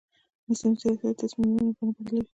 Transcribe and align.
مصنوعي 0.47 0.77
ځیرکتیا 0.99 1.09
د 1.11 1.19
تصمیم 1.21 1.49
نیونې 1.55 1.73
بڼه 1.77 1.91
بدلوي. 1.95 2.21